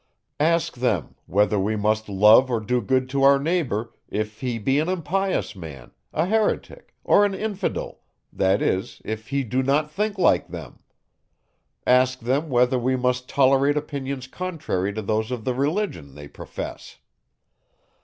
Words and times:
Ask 0.39 0.77
them, 0.77 1.13
whether 1.27 1.59
we 1.59 1.75
must 1.75 2.09
love 2.09 2.49
or 2.49 2.59
do 2.59 2.81
good 2.81 3.07
to 3.09 3.21
our 3.21 3.37
neighbour, 3.37 3.93
if 4.09 4.39
he 4.39 4.57
be 4.57 4.79
an 4.79 4.89
impious 4.89 5.55
man, 5.55 5.91
a 6.11 6.25
heretic, 6.25 6.95
or 7.03 7.23
an 7.23 7.35
infidel, 7.35 7.99
that 8.33 8.63
is, 8.63 9.03
if 9.05 9.27
he 9.27 9.43
do 9.43 9.61
not 9.61 9.91
think 9.91 10.17
like 10.17 10.47
them? 10.47 10.79
Ask 11.85 12.21
them, 12.21 12.49
whether 12.49 12.79
we 12.79 12.95
must 12.95 13.29
tolerate 13.29 13.77
opinions 13.77 14.25
contrary 14.25 14.91
to 14.91 15.03
those 15.03 15.29
of 15.29 15.45
the 15.45 15.53
religion, 15.53 16.15
they 16.15 16.27
profess? 16.27 16.97